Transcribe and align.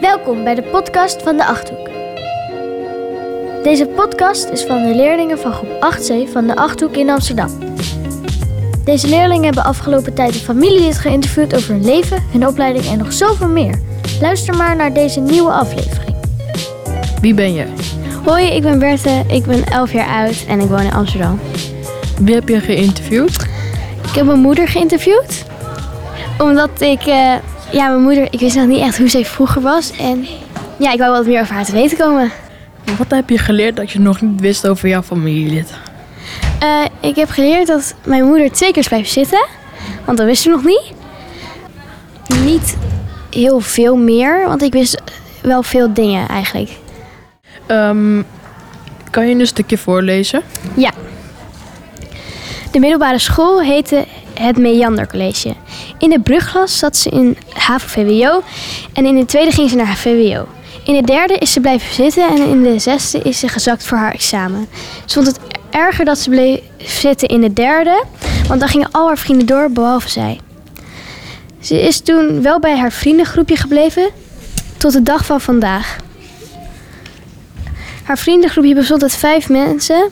Welkom 0.00 0.44
bij 0.44 0.54
de 0.54 0.62
podcast 0.62 1.22
van 1.22 1.36
de 1.36 1.44
Achthoek. 1.46 1.88
Deze 3.62 3.86
podcast 3.86 4.48
is 4.48 4.64
van 4.64 4.82
de 4.82 4.94
leerlingen 4.94 5.38
van 5.38 5.52
groep 5.52 5.94
8C 5.94 6.32
van 6.32 6.46
de 6.46 6.56
Achthoek 6.56 6.96
in 6.96 7.10
Amsterdam. 7.10 7.50
Deze 8.84 9.08
leerlingen 9.08 9.44
hebben 9.44 9.64
afgelopen 9.64 10.14
tijd 10.14 10.34
een 10.34 10.40
familielid 10.40 10.98
geïnterviewd 10.98 11.54
over 11.54 11.74
hun 11.74 11.84
leven, 11.84 12.22
hun 12.32 12.46
opleiding 12.46 12.86
en 12.86 12.98
nog 12.98 13.12
zoveel 13.12 13.48
meer. 13.48 13.80
Luister 14.20 14.56
maar 14.56 14.76
naar 14.76 14.92
deze 14.92 15.20
nieuwe 15.20 15.50
aflevering. 15.50 16.16
Wie 17.20 17.34
ben 17.34 17.54
je? 17.54 17.66
Hoi, 18.24 18.46
ik 18.46 18.62
ben 18.62 18.78
Berthe, 18.78 19.22
ik 19.26 19.44
ben 19.46 19.64
11 19.66 19.92
jaar 19.92 20.24
oud 20.24 20.44
en 20.48 20.60
ik 20.60 20.68
woon 20.68 20.80
in 20.80 20.92
Amsterdam. 20.92 21.40
Wie 22.20 22.34
heb 22.34 22.48
je 22.48 22.60
geïnterviewd? 22.60 23.46
Ik 24.02 24.14
heb 24.14 24.26
mijn 24.26 24.40
moeder 24.40 24.68
geïnterviewd, 24.68 25.44
omdat 26.38 26.80
ik, 26.80 27.06
eh, 27.06 27.34
ja, 27.72 27.88
mijn 27.88 28.02
moeder, 28.02 28.28
ik 28.30 28.40
wist 28.40 28.56
nog 28.56 28.66
niet 28.66 28.80
echt 28.80 28.98
hoe 28.98 29.08
ze 29.08 29.24
vroeger 29.24 29.62
was 29.62 29.90
en 29.90 30.26
ja, 30.76 30.92
ik 30.92 30.98
wou 30.98 31.12
wat 31.12 31.26
meer 31.26 31.40
over 31.40 31.54
haar 31.54 31.64
te 31.64 31.72
weten 31.72 31.98
komen. 31.98 32.30
Wat 32.98 33.10
heb 33.10 33.30
je 33.30 33.38
geleerd 33.38 33.76
dat 33.76 33.90
je 33.90 34.00
nog 34.00 34.20
niet 34.20 34.40
wist 34.40 34.68
over 34.68 34.88
jouw 34.88 35.02
familielid? 35.02 35.72
Eh, 36.58 36.84
ik 37.00 37.16
heb 37.16 37.30
geleerd 37.30 37.66
dat 37.66 37.94
mijn 38.04 38.24
moeder 38.24 38.52
twee 38.52 38.72
keer 38.72 38.84
blijven 38.88 39.10
zitten, 39.10 39.46
want 40.04 40.18
dat 40.18 40.26
wist 40.26 40.42
ze 40.42 40.48
nog 40.48 40.64
niet. 40.64 40.92
Niet 42.44 42.76
heel 43.30 43.60
veel 43.60 43.96
meer, 43.96 44.46
want 44.46 44.62
ik 44.62 44.72
wist 44.72 45.02
wel 45.42 45.62
veel 45.62 45.92
dingen 45.92 46.28
eigenlijk. 46.28 46.70
Ehm, 47.66 48.22
kan 49.10 49.28
je 49.28 49.34
een 49.34 49.46
stukje 49.46 49.78
voorlezen? 49.78 50.42
Ja. 50.74 50.92
De 52.70 52.78
middelbare 52.78 53.18
school 53.18 53.62
heette 53.62 54.04
het 54.40 54.56
Meander 54.56 55.06
College. 55.06 55.54
In 55.98 56.10
de 56.10 56.20
brugklas 56.20 56.78
zat 56.78 56.96
ze 56.96 57.10
in 57.10 57.36
HAVO-VWO 57.52 58.42
en 58.92 59.06
in 59.06 59.16
de 59.16 59.24
tweede 59.24 59.52
ging 59.52 59.70
ze 59.70 59.76
naar 59.76 59.96
VWO. 59.96 60.46
In 60.84 60.94
de 60.94 61.02
derde 61.02 61.34
is 61.34 61.52
ze 61.52 61.60
blijven 61.60 61.94
zitten 61.94 62.28
en 62.28 62.48
in 62.48 62.62
de 62.62 62.78
zesde 62.78 63.18
is 63.18 63.38
ze 63.38 63.48
gezakt 63.48 63.86
voor 63.86 63.98
haar 63.98 64.12
examen. 64.12 64.68
Ze 65.04 65.14
vond 65.14 65.26
het 65.26 65.38
erger 65.70 66.04
dat 66.04 66.18
ze 66.18 66.30
bleef 66.30 66.60
zitten 66.76 67.28
in 67.28 67.40
de 67.40 67.52
derde, 67.52 68.04
want 68.48 68.60
dan 68.60 68.68
gingen 68.68 68.90
al 68.90 69.06
haar 69.06 69.18
vrienden 69.18 69.46
door, 69.46 69.70
behalve 69.70 70.08
zij. 70.08 70.40
Ze 71.60 71.80
is 71.80 72.00
toen 72.00 72.42
wel 72.42 72.60
bij 72.60 72.78
haar 72.78 72.92
vriendengroepje 72.92 73.56
gebleven, 73.56 74.08
tot 74.76 74.92
de 74.92 75.02
dag 75.02 75.26
van 75.26 75.40
vandaag. 75.40 75.96
Haar 78.02 78.18
vriendengroepje 78.18 78.74
bestond 78.74 79.02
uit 79.02 79.14
vijf 79.14 79.48
mensen 79.48 80.10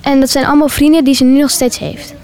en 0.00 0.20
dat 0.20 0.30
zijn 0.30 0.46
allemaal 0.46 0.68
vrienden 0.68 1.04
die 1.04 1.14
ze 1.14 1.24
nu 1.24 1.40
nog 1.40 1.50
steeds 1.50 1.78
heeft. 1.78 2.14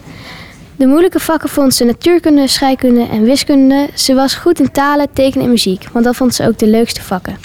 De 0.77 0.87
moeilijke 0.87 1.21
vakken 1.21 1.49
vond 1.49 1.75
ze 1.75 1.85
natuurkunde, 1.85 2.49
scheikunde 2.49 3.07
en 3.07 3.23
wiskunde. 3.23 3.89
Ze 3.95 4.15
was 4.15 4.35
goed 4.35 4.61
in 4.61 4.71
talen, 4.71 5.13
tekenen 5.13 5.45
en 5.45 5.51
muziek, 5.51 5.89
want 5.93 6.05
dat 6.05 6.17
vond 6.17 6.35
ze 6.35 6.47
ook 6.47 6.59
de 6.59 6.67
leukste 6.67 7.03
vakken. 7.03 7.37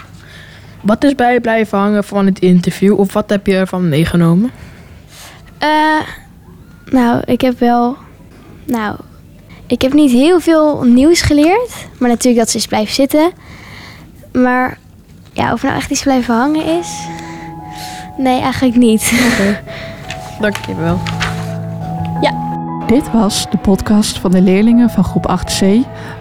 Wat 0.81 1.03
is 1.03 1.16
bij 1.16 1.33
je 1.33 1.41
blijven 1.41 1.77
hangen 1.77 2.03
van 2.03 2.25
het 2.25 2.39
interview 2.39 3.00
of 3.00 3.13
wat 3.13 3.30
heb 3.30 3.47
je 3.47 3.55
ervan 3.55 3.89
meegenomen? 3.89 4.52
Eh, 5.57 6.00
nou, 6.85 7.22
ik 7.25 7.41
heb 7.41 7.59
wel. 7.59 7.97
Nou, 8.66 8.95
ik 9.67 9.81
heb 9.81 9.94
niet 9.94 10.11
heel 10.11 10.39
veel 10.39 10.83
nieuws 10.83 11.22
geleerd. 11.22 11.88
Maar 11.97 12.09
natuurlijk 12.09 12.39
dat 12.39 12.50
ze 12.50 12.57
is 12.57 12.67
blijven 12.67 12.94
zitten. 12.94 13.31
Maar 14.31 14.77
ja, 15.33 15.53
of 15.53 15.63
nou 15.63 15.75
echt 15.75 15.91
iets 15.91 16.03
blijven 16.03 16.35
hangen 16.35 16.66
is. 16.66 16.88
Nee, 18.17 18.41
eigenlijk 18.41 18.75
niet. 18.75 19.13
Dankjewel. 20.41 21.00
Dit 22.90 23.12
was 23.12 23.50
de 23.50 23.58
podcast 23.58 24.20
van 24.20 24.32
de 24.32 24.42
leerlingen 24.42 24.90
van 24.90 25.04
groep 25.04 25.40
8C 25.40 25.66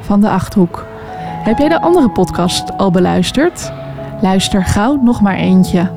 van 0.00 0.20
de 0.20 0.28
Achthoek. 0.28 0.86
Heb 1.20 1.58
jij 1.58 1.68
de 1.68 1.80
andere 1.80 2.10
podcast 2.10 2.78
al 2.78 2.90
beluisterd? 2.90 3.72
Luister 4.20 4.64
gauw 4.64 4.94
nog 5.02 5.20
maar 5.20 5.36
eentje. 5.36 5.90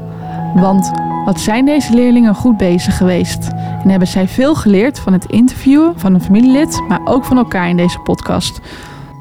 Want 0.55 0.91
wat 1.25 1.39
zijn 1.39 1.65
deze 1.65 1.93
leerlingen 1.93 2.35
goed 2.35 2.57
bezig 2.57 2.97
geweest? 2.97 3.47
En 3.83 3.89
hebben 3.89 4.07
zij 4.07 4.27
veel 4.27 4.55
geleerd 4.55 4.99
van 4.99 5.13
het 5.13 5.25
interviewen 5.25 5.99
van 5.99 6.13
een 6.13 6.21
familielid, 6.21 6.81
maar 6.87 7.01
ook 7.05 7.25
van 7.25 7.37
elkaar 7.37 7.69
in 7.69 7.77
deze 7.77 7.99
podcast. 7.99 8.59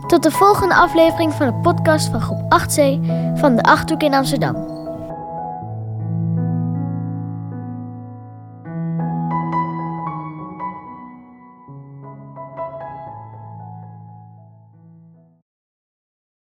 Tot 0.06 0.22
de 0.22 0.30
volgende 0.30 0.74
aflevering 0.74 1.32
van 1.32 1.46
de 1.46 1.54
podcast 1.54 2.08
van 2.08 2.20
groep 2.20 2.42
8C 2.42 2.80
van 3.34 3.56
de 3.56 3.62
Achthoek 3.62 4.02
in 4.02 4.14
Amsterdam. 4.14 4.79